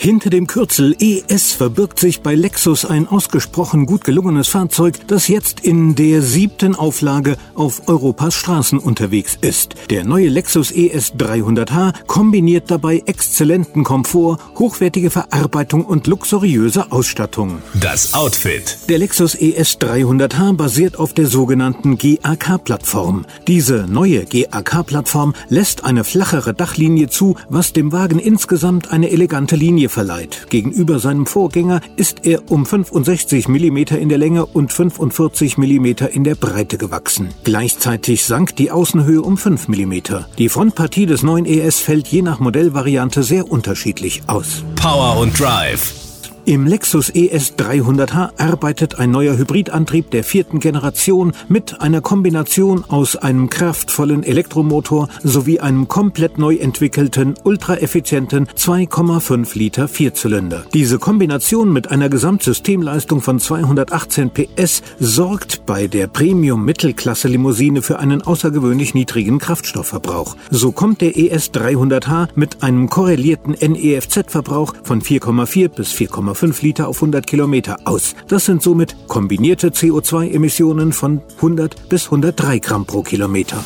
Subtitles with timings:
[0.00, 5.58] Hinter dem Kürzel ES verbirgt sich bei Lexus ein ausgesprochen gut gelungenes Fahrzeug, das jetzt
[5.58, 9.74] in der siebten Auflage auf Europas Straßen unterwegs ist.
[9.90, 17.60] Der neue Lexus ES 300h kombiniert dabei exzellenten Komfort, hochwertige Verarbeitung und luxuriöse Ausstattung.
[17.74, 18.78] Das Outfit.
[18.88, 23.26] Der Lexus ES 300h basiert auf der sogenannten GAK-Plattform.
[23.48, 29.87] Diese neue GAK-Plattform lässt eine flachere Dachlinie zu, was dem Wagen insgesamt eine elegante Linie
[29.88, 30.46] verleiht.
[30.50, 36.24] Gegenüber seinem Vorgänger ist er um 65 mm in der Länge und 45 mm in
[36.24, 37.28] der Breite gewachsen.
[37.44, 39.94] Gleichzeitig sank die Außenhöhe um 5 mm.
[40.38, 44.64] Die Frontpartie des neuen ES fällt je nach Modellvariante sehr unterschiedlich aus.
[44.76, 46.07] Power und Drive.
[46.48, 53.16] Im Lexus ES 300h arbeitet ein neuer Hybridantrieb der vierten Generation mit einer Kombination aus
[53.16, 60.64] einem kraftvollen Elektromotor sowie einem komplett neu entwickelten, ultraeffizienten 2,5 Liter Vierzylinder.
[60.72, 68.94] Diese Kombination mit einer Gesamtsystemleistung von 218 PS sorgt bei der Premium-Mittelklasse-Limousine für einen außergewöhnlich
[68.94, 70.34] niedrigen Kraftstoffverbrauch.
[70.48, 76.88] So kommt der ES 300h mit einem korrelierten NEFZ-Verbrauch von 4,4 bis 4,5 1,5 Liter
[76.88, 78.14] auf 100 Kilometer aus.
[78.28, 83.64] Das sind somit kombinierte CO2-Emissionen von 100 bis 103 Gramm pro Kilometer.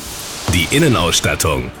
[0.53, 1.71] Die Innenausstattung.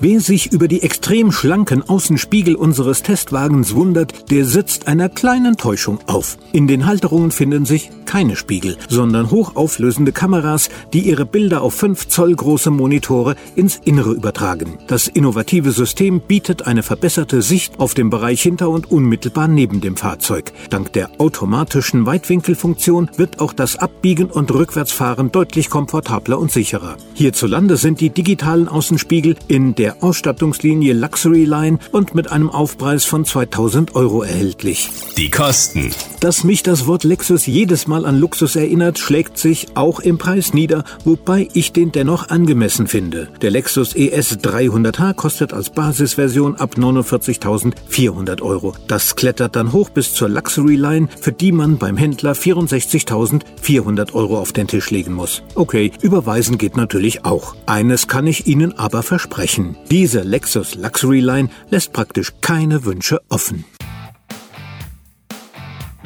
[0.00, 5.98] Wer sich über die extrem schlanken Außenspiegel unseres Testwagens wundert, der sitzt einer kleinen Täuschung
[6.06, 6.38] auf.
[6.52, 12.06] In den Halterungen finden sich keine Spiegel, sondern hochauflösende Kameras, die ihre Bilder auf 5
[12.06, 14.78] Zoll große Monitore ins Innere übertragen.
[14.86, 19.96] Das innovative System bietet eine verbesserte Sicht auf den Bereich hinter und unmittelbar neben dem
[19.96, 20.52] Fahrzeug.
[20.70, 26.96] Dank der automatischen Weitwinkelfunktion wird auch das Abbiegen und Rückwärtsfahren deutlich komfortabler und sicherer.
[27.14, 33.06] Hierzulande sind die digitalen Außenspiegel in der der Ausstattungslinie Luxury Line und mit einem Aufpreis
[33.06, 34.90] von 2000 Euro erhältlich.
[35.16, 35.90] Die Kosten.
[36.20, 40.52] Dass mich das Wort Lexus jedes Mal an Luxus erinnert, schlägt sich auch im Preis
[40.52, 43.28] nieder, wobei ich den dennoch angemessen finde.
[43.40, 48.74] Der Lexus ES 300h kostet als Basisversion ab 49.400 Euro.
[48.88, 54.40] Das klettert dann hoch bis zur Luxury Line, für die man beim Händler 64.400 Euro
[54.40, 55.44] auf den Tisch legen muss.
[55.54, 57.54] Okay, überweisen geht natürlich auch.
[57.66, 59.76] Eines kann ich Ihnen aber versprechen.
[59.88, 63.64] Diese Lexus Luxury Line lässt praktisch keine Wünsche offen.